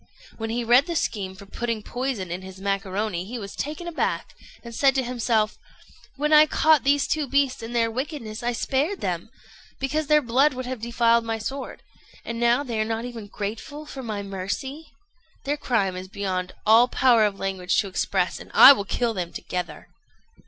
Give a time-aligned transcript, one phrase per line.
[0.37, 4.33] When he read the scheme for putting poison in his macaroni, he was taken aback,
[4.63, 5.59] and said to himself,
[6.15, 9.29] "When I caught those two beasts in their wickedness I spared them,
[9.79, 11.83] because their blood would have defiled my sword;
[12.25, 14.87] and now they are not even grateful for my mercy.
[15.43, 19.31] Their crime is beyond all power of language to express, and I will kill them
[19.31, 19.87] together."